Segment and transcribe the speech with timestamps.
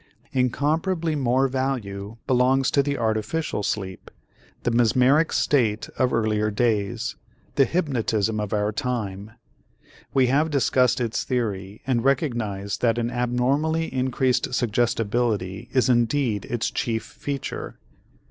[0.31, 4.09] Incomparably more value belongs to the artificial sleep,
[4.63, 7.17] the mesmeric state of earlier days,
[7.53, 9.29] the hypnotism of our time.
[10.11, 16.71] We have discussed its theory and recognized that an abnormally increased suggestibility is indeed its
[16.71, 17.77] chief feature.